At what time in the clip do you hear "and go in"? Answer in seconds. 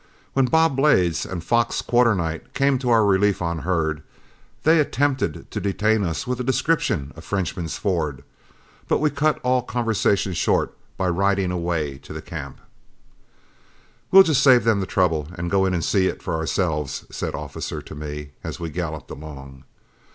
15.35-15.73